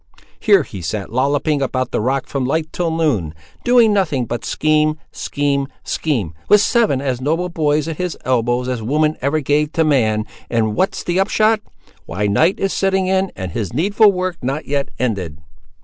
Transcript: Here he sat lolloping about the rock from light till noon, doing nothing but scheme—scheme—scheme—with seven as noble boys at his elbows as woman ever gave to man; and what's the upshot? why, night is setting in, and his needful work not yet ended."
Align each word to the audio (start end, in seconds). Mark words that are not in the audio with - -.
Here 0.39 0.63
he 0.63 0.81
sat 0.81 1.11
lolloping 1.13 1.61
about 1.61 1.91
the 1.91 2.01
rock 2.01 2.25
from 2.25 2.43
light 2.43 2.73
till 2.73 2.89
noon, 2.89 3.35
doing 3.63 3.93
nothing 3.93 4.25
but 4.25 4.43
scheme—scheme—scheme—with 4.43 6.59
seven 6.59 7.01
as 7.01 7.21
noble 7.21 7.49
boys 7.49 7.87
at 7.87 7.97
his 7.97 8.17
elbows 8.25 8.67
as 8.67 8.81
woman 8.81 9.15
ever 9.21 9.41
gave 9.41 9.71
to 9.73 9.83
man; 9.83 10.25
and 10.49 10.75
what's 10.75 11.03
the 11.03 11.19
upshot? 11.19 11.61
why, 12.07 12.25
night 12.25 12.59
is 12.59 12.73
setting 12.73 13.05
in, 13.05 13.31
and 13.35 13.51
his 13.51 13.73
needful 13.73 14.11
work 14.11 14.37
not 14.41 14.65
yet 14.67 14.89
ended." 14.97 15.37